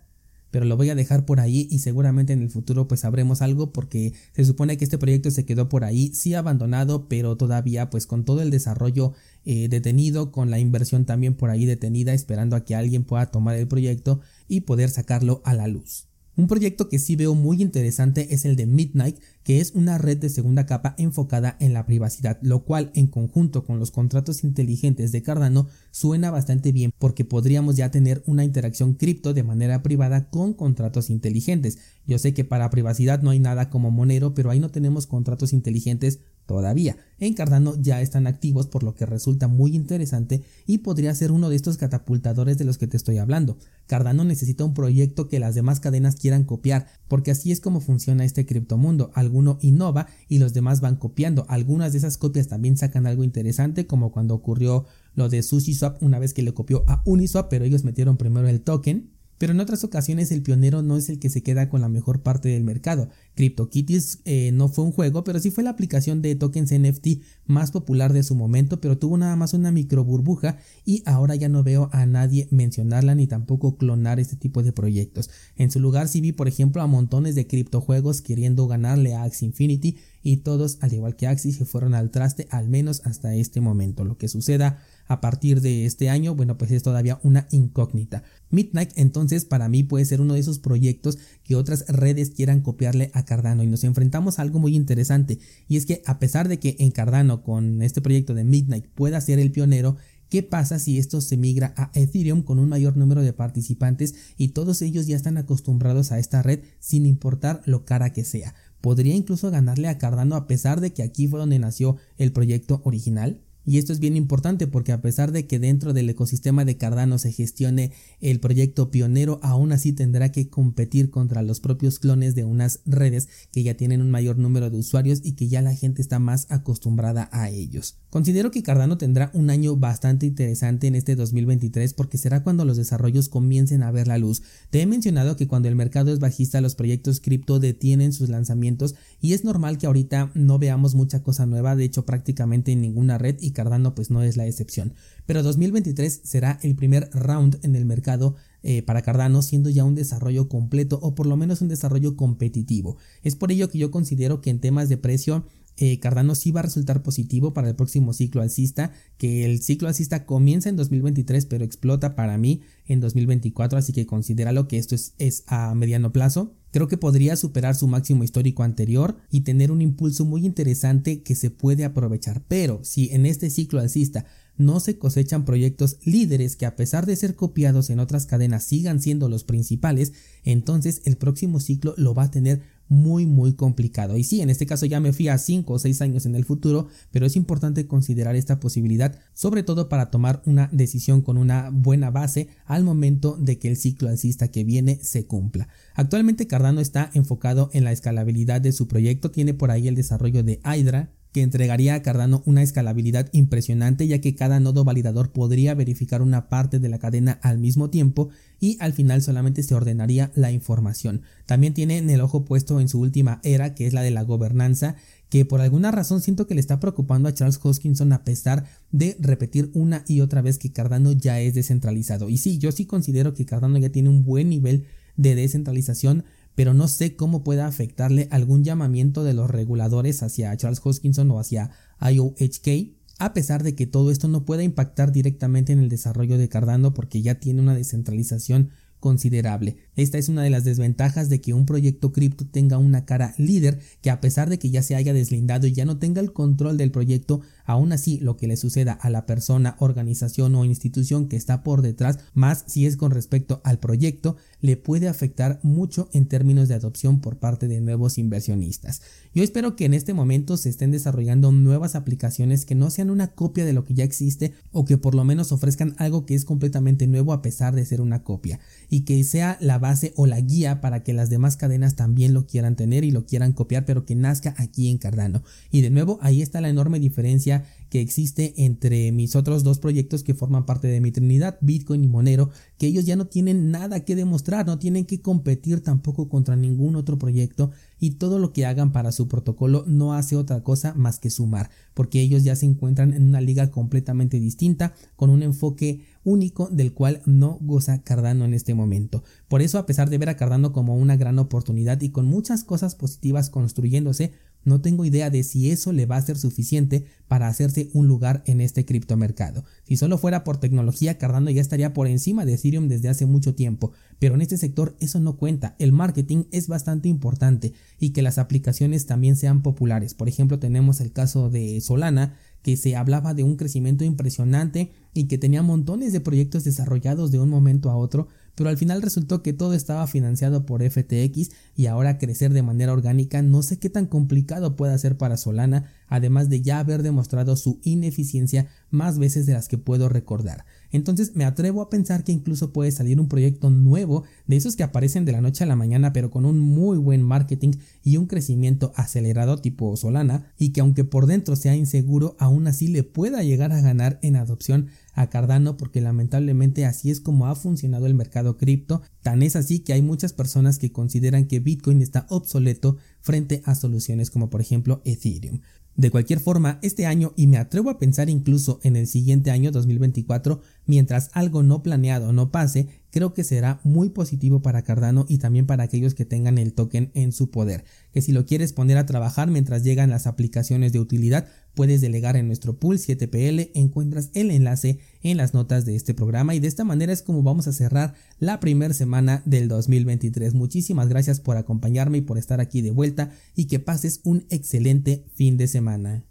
pero 0.56 0.64
lo 0.64 0.78
voy 0.78 0.88
a 0.88 0.94
dejar 0.94 1.26
por 1.26 1.38
ahí 1.38 1.68
y 1.70 1.80
seguramente 1.80 2.32
en 2.32 2.40
el 2.40 2.48
futuro 2.48 2.88
pues 2.88 3.00
sabremos 3.00 3.42
algo 3.42 3.74
porque 3.74 4.14
se 4.32 4.42
supone 4.42 4.78
que 4.78 4.84
este 4.84 4.96
proyecto 4.96 5.30
se 5.30 5.44
quedó 5.44 5.68
por 5.68 5.84
ahí, 5.84 6.14
sí 6.14 6.32
abandonado, 6.32 7.08
pero 7.10 7.36
todavía 7.36 7.90
pues 7.90 8.06
con 8.06 8.24
todo 8.24 8.40
el 8.40 8.50
desarrollo 8.50 9.12
eh, 9.44 9.68
detenido, 9.68 10.32
con 10.32 10.50
la 10.50 10.58
inversión 10.58 11.04
también 11.04 11.34
por 11.34 11.50
ahí 11.50 11.66
detenida, 11.66 12.14
esperando 12.14 12.56
a 12.56 12.64
que 12.64 12.74
alguien 12.74 13.04
pueda 13.04 13.30
tomar 13.30 13.54
el 13.56 13.68
proyecto 13.68 14.22
y 14.48 14.62
poder 14.62 14.88
sacarlo 14.88 15.42
a 15.44 15.52
la 15.52 15.68
luz. 15.68 16.08
Un 16.36 16.48
proyecto 16.48 16.90
que 16.90 16.98
sí 16.98 17.16
veo 17.16 17.34
muy 17.34 17.62
interesante 17.62 18.34
es 18.34 18.44
el 18.44 18.56
de 18.56 18.66
Midnight, 18.66 19.16
que 19.42 19.62
es 19.62 19.70
una 19.74 19.96
red 19.96 20.18
de 20.18 20.28
segunda 20.28 20.66
capa 20.66 20.94
enfocada 20.98 21.56
en 21.60 21.72
la 21.72 21.86
privacidad, 21.86 22.38
lo 22.42 22.62
cual 22.62 22.90
en 22.94 23.06
conjunto 23.06 23.64
con 23.64 23.78
los 23.78 23.90
contratos 23.90 24.44
inteligentes 24.44 25.12
de 25.12 25.22
Cardano 25.22 25.66
suena 25.92 26.30
bastante 26.30 26.72
bien 26.72 26.92
porque 26.98 27.24
podríamos 27.24 27.76
ya 27.76 27.90
tener 27.90 28.22
una 28.26 28.44
interacción 28.44 28.92
cripto 28.92 29.32
de 29.32 29.44
manera 29.44 29.82
privada 29.82 30.28
con 30.28 30.52
contratos 30.52 31.08
inteligentes. 31.08 31.78
Yo 32.06 32.18
sé 32.18 32.34
que 32.34 32.44
para 32.44 32.68
privacidad 32.68 33.22
no 33.22 33.30
hay 33.30 33.38
nada 33.38 33.70
como 33.70 33.90
Monero, 33.90 34.34
pero 34.34 34.50
ahí 34.50 34.60
no 34.60 34.70
tenemos 34.70 35.06
contratos 35.06 35.54
inteligentes 35.54 36.18
todavía. 36.46 36.96
En 37.18 37.34
Cardano 37.34 37.74
ya 37.80 38.00
están 38.00 38.26
activos 38.26 38.66
por 38.66 38.82
lo 38.82 38.94
que 38.94 39.06
resulta 39.06 39.48
muy 39.48 39.74
interesante 39.74 40.42
y 40.66 40.78
podría 40.78 41.14
ser 41.14 41.32
uno 41.32 41.48
de 41.48 41.56
estos 41.56 41.76
catapultadores 41.76 42.58
de 42.58 42.64
los 42.64 42.78
que 42.78 42.86
te 42.86 42.96
estoy 42.96 43.18
hablando. 43.18 43.58
Cardano 43.86 44.24
necesita 44.24 44.64
un 44.64 44.74
proyecto 44.74 45.28
que 45.28 45.40
las 45.40 45.54
demás 45.54 45.80
cadenas 45.80 46.16
quieran 46.16 46.44
copiar, 46.44 46.86
porque 47.08 47.30
así 47.30 47.52
es 47.52 47.60
como 47.60 47.80
funciona 47.80 48.24
este 48.24 48.46
criptomundo. 48.46 49.10
Alguno 49.14 49.58
innova 49.60 50.06
y 50.28 50.38
los 50.38 50.52
demás 50.52 50.80
van 50.80 50.96
copiando. 50.96 51.46
Algunas 51.48 51.92
de 51.92 51.98
esas 51.98 52.18
copias 52.18 52.48
también 52.48 52.76
sacan 52.76 53.06
algo 53.06 53.24
interesante, 53.24 53.86
como 53.86 54.12
cuando 54.12 54.34
ocurrió 54.34 54.86
lo 55.14 55.28
de 55.28 55.42
SushiSwap 55.42 56.02
una 56.02 56.18
vez 56.18 56.34
que 56.34 56.42
le 56.42 56.54
copió 56.54 56.84
a 56.86 57.02
Uniswap, 57.06 57.48
pero 57.48 57.64
ellos 57.64 57.84
metieron 57.84 58.16
primero 58.16 58.48
el 58.48 58.60
token 58.60 59.15
pero 59.38 59.52
en 59.52 59.60
otras 59.60 59.84
ocasiones 59.84 60.30
el 60.32 60.42
pionero 60.42 60.82
no 60.82 60.96
es 60.96 61.08
el 61.08 61.18
que 61.18 61.30
se 61.30 61.42
queda 61.42 61.68
con 61.68 61.80
la 61.80 61.88
mejor 61.88 62.20
parte 62.20 62.48
del 62.48 62.64
mercado. 62.64 63.08
CryptoKitties 63.34 64.20
eh, 64.24 64.50
no 64.52 64.68
fue 64.68 64.84
un 64.84 64.92
juego, 64.92 65.24
pero 65.24 65.38
sí 65.38 65.50
fue 65.50 65.64
la 65.64 65.70
aplicación 65.70 66.22
de 66.22 66.34
tokens 66.34 66.72
NFT 66.72 67.22
más 67.46 67.70
popular 67.70 68.12
de 68.12 68.22
su 68.22 68.34
momento, 68.34 68.80
pero 68.80 68.98
tuvo 68.98 69.18
nada 69.18 69.36
más 69.36 69.54
una 69.54 69.72
micro 69.72 70.04
burbuja 70.04 70.58
y 70.84 71.02
ahora 71.04 71.34
ya 71.34 71.48
no 71.48 71.62
veo 71.62 71.90
a 71.92 72.06
nadie 72.06 72.48
mencionarla 72.50 73.14
ni 73.14 73.26
tampoco 73.26 73.76
clonar 73.76 74.20
este 74.20 74.36
tipo 74.36 74.62
de 74.62 74.72
proyectos. 74.72 75.30
En 75.56 75.70
su 75.70 75.80
lugar 75.80 76.08
sí 76.08 76.20
vi 76.20 76.32
por 76.32 76.48
ejemplo 76.48 76.82
a 76.82 76.86
montones 76.86 77.34
de 77.34 77.46
criptojuegos 77.46 78.22
queriendo 78.22 78.66
ganarle 78.66 79.14
a 79.14 79.24
Axie 79.24 79.46
Infinity 79.46 79.98
y 80.22 80.38
todos 80.38 80.78
al 80.80 80.92
igual 80.92 81.14
que 81.14 81.26
Axie 81.26 81.52
se 81.52 81.64
fueron 81.64 81.94
al 81.94 82.10
traste 82.10 82.48
al 82.50 82.68
menos 82.68 83.02
hasta 83.04 83.34
este 83.34 83.60
momento. 83.60 84.04
Lo 84.04 84.16
que 84.18 84.28
suceda 84.28 84.82
a 85.08 85.20
partir 85.20 85.60
de 85.60 85.86
este 85.86 86.08
año, 86.08 86.34
bueno, 86.34 86.58
pues 86.58 86.70
es 86.70 86.82
todavía 86.82 87.20
una 87.22 87.48
incógnita. 87.50 88.22
Midnight 88.50 88.90
entonces 88.96 89.44
para 89.44 89.68
mí 89.68 89.82
puede 89.82 90.04
ser 90.04 90.20
uno 90.20 90.34
de 90.34 90.40
esos 90.40 90.58
proyectos 90.58 91.18
que 91.42 91.56
otras 91.56 91.86
redes 91.88 92.30
quieran 92.30 92.60
copiarle 92.60 93.10
a 93.14 93.24
Cardano 93.24 93.62
y 93.62 93.66
nos 93.66 93.84
enfrentamos 93.84 94.38
a 94.38 94.42
algo 94.42 94.58
muy 94.58 94.76
interesante 94.76 95.38
y 95.68 95.76
es 95.76 95.86
que 95.86 96.02
a 96.06 96.18
pesar 96.18 96.48
de 96.48 96.58
que 96.58 96.76
en 96.78 96.90
Cardano 96.90 97.42
con 97.42 97.82
este 97.82 98.00
proyecto 98.00 98.34
de 98.34 98.44
Midnight 98.44 98.86
pueda 98.94 99.20
ser 99.20 99.38
el 99.38 99.52
pionero, 99.52 99.96
¿Qué 100.28 100.42
pasa 100.42 100.80
si 100.80 100.98
esto 100.98 101.20
se 101.20 101.36
migra 101.36 101.72
a 101.76 101.90
Ethereum 101.94 102.42
con 102.42 102.58
un 102.58 102.68
mayor 102.68 102.96
número 102.96 103.22
de 103.22 103.32
participantes 103.32 104.14
y 104.36 104.48
todos 104.48 104.82
ellos 104.82 105.06
ya 105.06 105.14
están 105.14 105.38
acostumbrados 105.38 106.10
a 106.10 106.18
esta 106.18 106.42
red 106.42 106.60
sin 106.80 107.06
importar 107.06 107.62
lo 107.64 107.84
cara 107.84 108.12
que 108.12 108.24
sea? 108.24 108.54
¿Podría 108.80 109.14
incluso 109.14 109.52
ganarle 109.52 109.86
a 109.88 109.98
Cardano 109.98 110.34
a 110.34 110.48
pesar 110.48 110.80
de 110.80 110.92
que 110.92 111.04
aquí 111.04 111.28
fue 111.28 111.38
donde 111.38 111.60
nació 111.60 111.96
el 112.18 112.32
proyecto 112.32 112.80
original? 112.84 113.40
Y 113.66 113.78
esto 113.78 113.92
es 113.92 113.98
bien 113.98 114.16
importante 114.16 114.68
porque 114.68 114.92
a 114.92 115.02
pesar 115.02 115.32
de 115.32 115.46
que 115.46 115.58
dentro 115.58 115.92
del 115.92 116.08
ecosistema 116.08 116.64
de 116.64 116.76
Cardano 116.76 117.18
se 117.18 117.32
gestione 117.32 117.92
el 118.20 118.38
proyecto 118.38 118.92
pionero, 118.92 119.40
aún 119.42 119.72
así 119.72 119.92
tendrá 119.92 120.30
que 120.30 120.48
competir 120.48 121.10
contra 121.10 121.42
los 121.42 121.58
propios 121.58 121.98
clones 121.98 122.36
de 122.36 122.44
unas 122.44 122.80
redes 122.86 123.28
que 123.50 123.64
ya 123.64 123.74
tienen 123.74 124.00
un 124.00 124.10
mayor 124.12 124.38
número 124.38 124.70
de 124.70 124.78
usuarios 124.78 125.20
y 125.24 125.32
que 125.32 125.48
ya 125.48 125.62
la 125.62 125.74
gente 125.74 126.00
está 126.00 126.20
más 126.20 126.46
acostumbrada 126.48 127.28
a 127.32 127.50
ellos. 127.50 127.98
Considero 128.08 128.52
que 128.52 128.62
Cardano 128.62 128.98
tendrá 128.98 129.30
un 129.34 129.50
año 129.50 129.76
bastante 129.76 130.26
interesante 130.26 130.86
en 130.86 130.94
este 130.94 131.16
2023 131.16 131.92
porque 131.92 132.18
será 132.18 132.44
cuando 132.44 132.64
los 132.64 132.76
desarrollos 132.76 133.28
comiencen 133.28 133.82
a 133.82 133.90
ver 133.90 134.06
la 134.06 134.16
luz. 134.16 134.42
Te 134.70 134.80
he 134.80 134.86
mencionado 134.86 135.36
que 135.36 135.48
cuando 135.48 135.68
el 135.68 135.74
mercado 135.74 136.12
es 136.12 136.20
bajista 136.20 136.60
los 136.60 136.76
proyectos 136.76 137.20
cripto 137.20 137.58
detienen 137.58 138.12
sus 138.12 138.28
lanzamientos 138.28 138.94
y 139.20 139.32
es 139.32 139.44
normal 139.44 139.76
que 139.76 139.86
ahorita 139.86 140.30
no 140.34 140.58
veamos 140.60 140.94
mucha 140.94 141.22
cosa 141.24 141.46
nueva, 141.46 141.74
de 141.74 141.84
hecho 141.84 142.06
prácticamente 142.06 142.72
en 142.72 142.80
ninguna 142.80 143.18
red 143.18 143.36
y 143.40 143.50
Cardano 143.56 143.94
pues 143.94 144.10
no 144.10 144.22
es 144.22 144.36
la 144.36 144.46
excepción. 144.46 144.94
Pero 145.26 145.42
2023 145.42 146.20
será 146.22 146.60
el 146.62 146.76
primer 146.76 147.10
round 147.12 147.58
en 147.62 147.74
el 147.74 147.84
mercado 147.84 148.36
eh, 148.62 148.82
para 148.82 149.02
Cardano 149.02 149.42
siendo 149.42 149.70
ya 149.70 149.84
un 149.84 149.94
desarrollo 149.96 150.48
completo 150.48 151.00
o 151.02 151.14
por 151.14 151.26
lo 151.26 151.36
menos 151.36 151.62
un 151.62 151.68
desarrollo 151.68 152.16
competitivo. 152.16 152.98
Es 153.22 153.34
por 153.34 153.50
ello 153.50 153.68
que 153.70 153.78
yo 153.78 153.90
considero 153.90 154.40
que 154.40 154.50
en 154.50 154.60
temas 154.60 154.88
de 154.88 154.98
precio 154.98 155.46
eh, 155.78 155.98
Cardano 156.00 156.34
sí 156.34 156.52
va 156.52 156.60
a 156.60 156.64
resultar 156.64 157.02
positivo 157.02 157.52
para 157.52 157.68
el 157.68 157.76
próximo 157.76 158.12
ciclo 158.12 158.40
alcista, 158.42 158.92
que 159.18 159.44
el 159.44 159.62
ciclo 159.62 159.88
alcista 159.88 160.24
comienza 160.24 160.68
en 160.68 160.76
2023 160.76 161.46
pero 161.46 161.64
explota 161.64 162.14
para 162.14 162.38
mí 162.38 162.62
en 162.86 163.00
2024, 163.00 163.78
así 163.78 163.92
que 163.92 164.06
considéralo 164.06 164.68
que 164.68 164.78
esto 164.78 164.94
es, 164.94 165.14
es 165.18 165.44
a 165.46 165.74
mediano 165.74 166.12
plazo. 166.12 166.54
Creo 166.76 166.88
que 166.88 166.98
podría 166.98 167.36
superar 167.36 167.74
su 167.74 167.88
máximo 167.88 168.22
histórico 168.22 168.62
anterior 168.62 169.16
y 169.30 169.40
tener 169.40 169.70
un 169.70 169.80
impulso 169.80 170.26
muy 170.26 170.44
interesante 170.44 171.22
que 171.22 171.34
se 171.34 171.50
puede 171.50 171.86
aprovechar, 171.86 172.42
pero 172.48 172.80
si 172.84 173.08
en 173.14 173.24
este 173.24 173.48
ciclo 173.48 173.80
alcista 173.80 174.26
no 174.58 174.78
se 174.78 174.98
cosechan 174.98 175.46
proyectos 175.46 175.96
líderes 176.04 176.54
que 176.54 176.66
a 176.66 176.76
pesar 176.76 177.06
de 177.06 177.16
ser 177.16 177.34
copiados 177.34 177.88
en 177.88 177.98
otras 177.98 178.26
cadenas 178.26 178.64
sigan 178.64 179.00
siendo 179.00 179.30
los 179.30 179.42
principales, 179.42 180.12
entonces 180.44 181.00
el 181.06 181.16
próximo 181.16 181.60
ciclo 181.60 181.94
lo 181.96 182.12
va 182.12 182.24
a 182.24 182.30
tener 182.30 182.60
muy 182.88 183.26
muy 183.26 183.54
complicado. 183.54 184.16
Y 184.16 184.24
sí, 184.24 184.40
en 184.40 184.50
este 184.50 184.66
caso 184.66 184.86
ya 184.86 185.00
me 185.00 185.12
fui 185.12 185.28
a 185.28 185.38
5 185.38 185.72
o 185.72 185.78
6 185.78 186.02
años 186.02 186.26
en 186.26 186.34
el 186.34 186.44
futuro, 186.44 186.88
pero 187.10 187.26
es 187.26 187.36
importante 187.36 187.86
considerar 187.86 188.36
esta 188.36 188.60
posibilidad, 188.60 189.18
sobre 189.34 189.62
todo 189.62 189.88
para 189.88 190.10
tomar 190.10 190.42
una 190.46 190.68
decisión 190.72 191.22
con 191.22 191.36
una 191.36 191.70
buena 191.70 192.10
base 192.10 192.48
al 192.64 192.84
momento 192.84 193.36
de 193.38 193.58
que 193.58 193.68
el 193.68 193.76
ciclo 193.76 194.08
alcista 194.08 194.48
que 194.48 194.64
viene 194.64 194.98
se 195.02 195.26
cumpla. 195.26 195.68
Actualmente 195.94 196.46
Cardano 196.46 196.80
está 196.80 197.10
enfocado 197.14 197.70
en 197.72 197.84
la 197.84 197.92
escalabilidad 197.92 198.60
de 198.60 198.72
su 198.72 198.88
proyecto, 198.88 199.30
tiene 199.30 199.54
por 199.54 199.70
ahí 199.70 199.88
el 199.88 199.94
desarrollo 199.94 200.42
de 200.42 200.60
Hydra, 200.64 201.10
que 201.36 201.42
entregaría 201.42 201.94
a 201.94 202.00
Cardano 202.00 202.42
una 202.46 202.62
escalabilidad 202.62 203.28
impresionante 203.32 204.08
ya 204.08 204.22
que 204.22 204.34
cada 204.34 204.58
nodo 204.58 204.84
validador 204.84 205.32
podría 205.32 205.74
verificar 205.74 206.22
una 206.22 206.48
parte 206.48 206.78
de 206.78 206.88
la 206.88 206.98
cadena 206.98 207.38
al 207.42 207.58
mismo 207.58 207.90
tiempo 207.90 208.30
y 208.58 208.78
al 208.80 208.94
final 208.94 209.20
solamente 209.20 209.62
se 209.62 209.74
ordenaría 209.74 210.32
la 210.34 210.50
información. 210.50 211.20
También 211.44 211.74
tiene 211.74 211.98
en 211.98 212.08
el 212.08 212.22
ojo 212.22 212.46
puesto 212.46 212.80
en 212.80 212.88
su 212.88 213.00
última 213.00 213.42
era 213.42 213.74
que 213.74 213.86
es 213.86 213.92
la 213.92 214.00
de 214.00 214.12
la 214.12 214.22
gobernanza 214.22 214.96
que 215.28 215.44
por 215.44 215.60
alguna 215.60 215.90
razón 215.90 216.22
siento 216.22 216.46
que 216.46 216.54
le 216.54 216.60
está 216.60 216.80
preocupando 216.80 217.28
a 217.28 217.34
Charles 217.34 217.60
Hoskinson 217.62 218.14
a 218.14 218.24
pesar 218.24 218.64
de 218.90 219.18
repetir 219.20 219.70
una 219.74 220.04
y 220.08 220.22
otra 220.22 220.40
vez 220.40 220.56
que 220.56 220.72
Cardano 220.72 221.12
ya 221.12 221.38
es 221.42 221.52
descentralizado. 221.52 222.30
Y 222.30 222.38
sí, 222.38 222.56
yo 222.56 222.72
sí 222.72 222.86
considero 222.86 223.34
que 223.34 223.44
Cardano 223.44 223.76
ya 223.76 223.90
tiene 223.90 224.08
un 224.08 224.24
buen 224.24 224.48
nivel 224.48 224.86
de 225.18 225.34
descentralización, 225.34 226.24
pero 226.56 226.74
no 226.74 226.88
sé 226.88 227.14
cómo 227.14 227.44
pueda 227.44 227.66
afectarle 227.66 228.26
algún 228.32 228.64
llamamiento 228.64 229.22
de 229.22 229.34
los 229.34 229.48
reguladores 229.48 230.24
hacia 230.24 230.56
Charles 230.56 230.80
Hoskinson 230.82 231.30
o 231.30 231.38
hacia 231.38 231.70
IOHK, 232.00 232.96
a 233.18 233.34
pesar 233.34 233.62
de 233.62 233.74
que 233.74 233.86
todo 233.86 234.10
esto 234.10 234.26
no 234.26 234.44
pueda 234.44 234.64
impactar 234.64 235.12
directamente 235.12 235.72
en 235.72 235.78
el 235.78 235.88
desarrollo 235.88 236.38
de 236.38 236.48
Cardano 236.48 236.94
porque 236.94 237.22
ya 237.22 237.36
tiene 237.36 237.60
una 237.60 237.74
descentralización 237.74 238.70
considerable. 239.00 239.76
Esta 239.94 240.18
es 240.18 240.28
una 240.28 240.42
de 240.42 240.50
las 240.50 240.64
desventajas 240.64 241.28
de 241.28 241.40
que 241.40 241.52
un 241.52 241.66
proyecto 241.66 242.12
cripto 242.12 242.46
tenga 242.46 242.78
una 242.78 243.04
cara 243.04 243.34
líder 243.36 243.80
que 244.00 244.10
a 244.10 244.20
pesar 244.20 244.48
de 244.48 244.58
que 244.58 244.70
ya 244.70 244.82
se 244.82 244.96
haya 244.96 245.12
deslindado 245.12 245.66
y 245.66 245.72
ya 245.72 245.84
no 245.84 245.98
tenga 245.98 246.20
el 246.20 246.32
control 246.32 246.76
del 246.78 246.90
proyecto, 246.90 247.42
aún 247.66 247.92
así 247.92 248.18
lo 248.18 248.36
que 248.36 248.46
le 248.46 248.56
suceda 248.56 248.92
a 248.92 249.10
la 249.10 249.26
persona, 249.26 249.76
organización 249.78 250.54
o 250.54 250.64
institución 250.64 251.28
que 251.28 251.36
está 251.36 251.62
por 251.62 251.82
detrás, 251.82 252.18
más 252.34 252.64
si 252.66 252.86
es 252.86 252.96
con 252.96 253.10
respecto 253.10 253.60
al 253.64 253.78
proyecto, 253.78 254.36
le 254.60 254.76
puede 254.76 255.08
afectar 255.08 255.60
mucho 255.62 256.08
en 256.12 256.26
términos 256.26 256.68
de 256.68 256.74
adopción 256.74 257.20
por 257.20 257.38
parte 257.38 257.68
de 257.68 257.80
nuevos 257.80 258.18
inversionistas. 258.18 259.02
Yo 259.34 259.42
espero 259.42 259.76
que 259.76 259.84
en 259.84 259.94
este 259.94 260.14
momento 260.14 260.56
se 260.56 260.70
estén 260.70 260.90
desarrollando 260.90 261.52
nuevas 261.52 261.94
aplicaciones 261.94 262.64
que 262.64 262.74
no 262.74 262.90
sean 262.90 263.10
una 263.10 263.28
copia 263.28 263.64
de 263.64 263.72
lo 263.72 263.84
que 263.84 263.94
ya 263.94 264.04
existe 264.04 264.54
o 264.72 264.84
que 264.84 264.98
por 264.98 265.14
lo 265.14 265.24
menos 265.24 265.52
ofrezcan 265.52 265.94
algo 265.98 266.24
que 266.24 266.34
es 266.34 266.44
completamente 266.44 267.06
nuevo 267.06 267.32
a 267.32 267.42
pesar 267.42 267.74
de 267.74 267.84
ser 267.84 268.00
una 268.00 268.22
copia 268.22 268.60
y 268.88 269.00
que 269.00 269.22
sea 269.24 269.58
la 269.60 269.78
base 269.78 270.12
o 270.16 270.26
la 270.26 270.40
guía 270.40 270.80
para 270.80 271.02
que 271.02 271.12
las 271.12 271.30
demás 271.30 271.56
cadenas 271.56 271.96
también 271.96 272.32
lo 272.32 272.46
quieran 272.46 272.76
tener 272.76 273.04
y 273.04 273.10
lo 273.10 273.26
quieran 273.26 273.52
copiar 273.52 273.84
pero 273.84 274.04
que 274.04 274.14
nazca 274.14 274.54
aquí 274.56 274.88
en 274.88 274.98
Cardano. 274.98 275.42
Y 275.70 275.80
de 275.80 275.90
nuevo 275.90 276.18
ahí 276.22 276.42
está 276.42 276.60
la 276.60 276.68
enorme 276.68 277.00
diferencia 277.00 277.55
que 277.88 278.00
existe 278.00 278.54
entre 278.64 279.12
mis 279.12 279.36
otros 279.36 279.64
dos 279.64 279.78
proyectos 279.78 280.22
que 280.22 280.34
forman 280.34 280.66
parte 280.66 280.88
de 280.88 281.00
mi 281.00 281.12
Trinidad, 281.12 281.58
Bitcoin 281.60 282.04
y 282.04 282.08
Monero, 282.08 282.50
que 282.78 282.86
ellos 282.86 283.06
ya 283.06 283.16
no 283.16 283.26
tienen 283.26 283.70
nada 283.70 284.04
que 284.04 284.16
demostrar, 284.16 284.66
no 284.66 284.78
tienen 284.78 285.04
que 285.04 285.20
competir 285.20 285.82
tampoco 285.82 286.28
contra 286.28 286.56
ningún 286.56 286.96
otro 286.96 287.18
proyecto 287.18 287.70
y 287.98 288.12
todo 288.12 288.38
lo 288.38 288.52
que 288.52 288.66
hagan 288.66 288.92
para 288.92 289.12
su 289.12 289.28
protocolo 289.28 289.84
no 289.86 290.14
hace 290.14 290.36
otra 290.36 290.62
cosa 290.62 290.94
más 290.94 291.18
que 291.18 291.30
sumar, 291.30 291.70
porque 291.94 292.20
ellos 292.20 292.44
ya 292.44 292.56
se 292.56 292.66
encuentran 292.66 293.14
en 293.14 293.24
una 293.24 293.40
liga 293.40 293.70
completamente 293.70 294.38
distinta, 294.40 294.94
con 295.16 295.30
un 295.30 295.42
enfoque 295.42 296.04
único 296.24 296.68
del 296.68 296.92
cual 296.92 297.22
no 297.24 297.58
goza 297.60 298.02
Cardano 298.02 298.44
en 298.44 298.52
este 298.52 298.74
momento. 298.74 299.22
Por 299.48 299.62
eso, 299.62 299.78
a 299.78 299.86
pesar 299.86 300.10
de 300.10 300.18
ver 300.18 300.28
a 300.28 300.36
Cardano 300.36 300.72
como 300.72 300.96
una 300.96 301.16
gran 301.16 301.38
oportunidad 301.38 302.00
y 302.00 302.10
con 302.10 302.26
muchas 302.26 302.64
cosas 302.64 302.94
positivas 302.94 303.48
construyéndose, 303.48 304.32
no 304.66 304.80
tengo 304.80 305.04
idea 305.04 305.30
de 305.30 305.42
si 305.44 305.70
eso 305.70 305.92
le 305.92 306.06
va 306.06 306.16
a 306.16 306.22
ser 306.22 306.36
suficiente 306.36 307.06
para 307.28 307.48
hacerse 307.48 307.88
un 307.94 308.08
lugar 308.08 308.42
en 308.46 308.60
este 308.60 308.84
criptomercado. 308.84 309.64
Si 309.84 309.96
solo 309.96 310.18
fuera 310.18 310.44
por 310.44 310.58
tecnología, 310.58 311.18
Cardano 311.18 311.50
ya 311.50 311.60
estaría 311.60 311.94
por 311.94 312.08
encima 312.08 312.44
de 312.44 312.54
Ethereum 312.54 312.88
desde 312.88 313.08
hace 313.08 313.26
mucho 313.26 313.54
tiempo, 313.54 313.92
pero 314.18 314.34
en 314.34 314.42
este 314.42 314.58
sector 314.58 314.96
eso 315.00 315.20
no 315.20 315.36
cuenta. 315.36 315.76
El 315.78 315.92
marketing 315.92 316.44
es 316.50 316.66
bastante 316.66 317.08
importante 317.08 317.72
y 318.00 318.10
que 318.10 318.22
las 318.22 318.38
aplicaciones 318.38 319.06
también 319.06 319.36
sean 319.36 319.62
populares. 319.62 320.14
Por 320.14 320.28
ejemplo, 320.28 320.58
tenemos 320.58 321.00
el 321.00 321.12
caso 321.12 321.48
de 321.48 321.80
Solana, 321.80 322.36
que 322.62 322.76
se 322.76 322.96
hablaba 322.96 323.32
de 323.32 323.44
un 323.44 323.54
crecimiento 323.54 324.02
impresionante 324.02 324.90
y 325.14 325.28
que 325.28 325.38
tenía 325.38 325.62
montones 325.62 326.12
de 326.12 326.20
proyectos 326.20 326.64
desarrollados 326.64 327.30
de 327.30 327.38
un 327.38 327.48
momento 327.48 327.90
a 327.90 327.96
otro, 327.96 328.26
pero 328.56 328.70
al 328.70 328.78
final 328.78 329.02
resultó 329.02 329.42
que 329.42 329.52
todo 329.52 329.74
estaba 329.74 330.06
financiado 330.08 330.66
por 330.66 330.82
FTX 330.82 331.50
y 331.76 331.86
ahora 331.86 332.18
crecer 332.18 332.52
de 332.52 332.62
manera 332.62 332.92
orgánica 332.92 333.42
no 333.42 333.62
sé 333.62 333.78
qué 333.78 333.90
tan 333.90 334.06
complicado 334.06 334.74
pueda 334.74 334.98
ser 334.98 335.16
para 335.16 335.36
Solana, 335.36 335.92
además 336.08 336.48
de 336.48 336.62
ya 336.62 336.80
haber 336.80 337.02
demostrado 337.02 337.54
su 337.54 337.78
ineficiencia 337.82 338.66
más 338.90 339.18
veces 339.18 339.46
de 339.46 339.52
las 339.52 339.68
que 339.68 339.78
puedo 339.78 340.08
recordar. 340.08 340.64
Entonces 340.90 341.36
me 341.36 341.44
atrevo 341.44 341.82
a 341.82 341.90
pensar 341.90 342.24
que 342.24 342.32
incluso 342.32 342.72
puede 342.72 342.90
salir 342.90 343.20
un 343.20 343.28
proyecto 343.28 343.70
nuevo 343.70 344.24
de 344.46 344.56
esos 344.56 344.76
que 344.76 344.84
aparecen 344.84 345.24
de 345.24 345.32
la 345.32 345.40
noche 345.42 345.64
a 345.64 345.66
la 345.66 345.76
mañana 345.76 346.12
pero 346.12 346.30
con 346.30 346.46
un 346.46 346.58
muy 346.58 346.96
buen 346.96 347.22
marketing 347.22 347.72
y 348.02 348.16
un 348.16 348.26
crecimiento 348.26 348.92
acelerado 348.96 349.58
tipo 349.58 349.94
Solana 349.96 350.52
y 350.58 350.70
que 350.70 350.80
aunque 350.80 351.04
por 351.04 351.26
dentro 351.26 351.56
sea 351.56 351.76
inseguro 351.76 352.36
aún 352.38 352.66
así 352.66 352.88
le 352.88 353.02
pueda 353.02 353.42
llegar 353.42 353.72
a 353.72 353.80
ganar 353.80 354.18
en 354.22 354.36
adopción 354.36 354.88
a 355.16 355.28
Cardano 355.28 355.76
porque 355.76 356.00
lamentablemente 356.00 356.84
así 356.84 357.10
es 357.10 357.20
como 357.20 357.48
ha 357.48 357.56
funcionado 357.56 358.06
el 358.06 358.14
mercado 358.14 358.56
cripto. 358.56 359.02
Tan 359.22 359.42
es 359.42 359.56
así 359.56 359.80
que 359.80 359.94
hay 359.94 360.02
muchas 360.02 360.32
personas 360.32 360.78
que 360.78 360.92
consideran 360.92 361.46
que 361.46 361.58
Bitcoin 361.58 362.02
está 362.02 362.26
obsoleto 362.28 362.98
frente 363.22 363.62
a 363.64 363.74
soluciones 363.74 364.30
como 364.30 364.50
por 364.50 364.60
ejemplo 364.60 365.02
Ethereum. 365.04 365.60
De 365.96 366.10
cualquier 366.10 366.40
forma, 366.40 366.78
este 366.82 367.06
año, 367.06 367.32
y 367.36 367.46
me 367.46 367.56
atrevo 367.56 367.88
a 367.88 367.98
pensar 367.98 368.28
incluso 368.28 368.80
en 368.82 368.96
el 368.96 369.06
siguiente 369.06 369.50
año 369.50 369.70
2024, 369.70 370.60
mientras 370.84 371.30
algo 371.32 371.62
no 371.62 371.82
planeado 371.82 372.34
no 372.34 372.50
pase, 372.50 372.88
creo 373.16 373.32
que 373.32 373.44
será 373.44 373.80
muy 373.82 374.10
positivo 374.10 374.60
para 374.60 374.82
Cardano 374.82 375.24
y 375.26 375.38
también 375.38 375.64
para 375.64 375.84
aquellos 375.84 376.12
que 376.12 376.26
tengan 376.26 376.58
el 376.58 376.74
token 376.74 377.12
en 377.14 377.32
su 377.32 377.50
poder. 377.50 377.86
Que 378.12 378.20
si 378.20 378.30
lo 378.30 378.44
quieres 378.44 378.74
poner 378.74 378.98
a 378.98 379.06
trabajar 379.06 379.50
mientras 379.50 379.82
llegan 379.82 380.10
las 380.10 380.26
aplicaciones 380.26 380.92
de 380.92 381.00
utilidad, 381.00 381.48
puedes 381.74 382.02
delegar 382.02 382.36
en 382.36 382.46
nuestro 382.46 382.78
pool 382.78 382.98
7PL, 382.98 383.70
encuentras 383.72 384.28
el 384.34 384.50
enlace 384.50 384.98
en 385.22 385.38
las 385.38 385.54
notas 385.54 385.86
de 385.86 385.96
este 385.96 386.12
programa 386.12 386.54
y 386.54 386.60
de 386.60 386.68
esta 386.68 386.84
manera 386.84 387.10
es 387.10 387.22
como 387.22 387.42
vamos 387.42 387.66
a 387.68 387.72
cerrar 387.72 388.12
la 388.38 388.60
primera 388.60 388.92
semana 388.92 389.40
del 389.46 389.66
2023. 389.66 390.52
Muchísimas 390.52 391.08
gracias 391.08 391.40
por 391.40 391.56
acompañarme 391.56 392.18
y 392.18 392.20
por 392.20 392.36
estar 392.36 392.60
aquí 392.60 392.82
de 392.82 392.90
vuelta 392.90 393.30
y 393.54 393.64
que 393.64 393.78
pases 393.78 394.20
un 394.24 394.44
excelente 394.50 395.24
fin 395.32 395.56
de 395.56 395.68
semana. 395.68 396.26